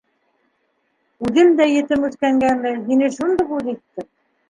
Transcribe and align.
Үҙең 1.27 1.53
дә 1.61 1.69
етем 1.73 2.09
үҫкәнгәме, 2.09 2.75
һине 2.91 3.15
шундуҡ 3.21 3.57
үҙ 3.61 3.75
иттем. 3.79 4.15